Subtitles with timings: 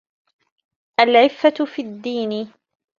[0.99, 2.51] الْعِفَّةُ فِي الدِّينِ